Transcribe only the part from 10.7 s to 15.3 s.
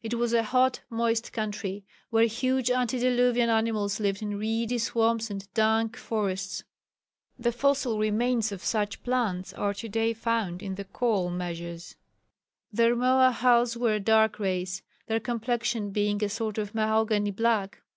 the coal measures. The Rmoahals were a dark race their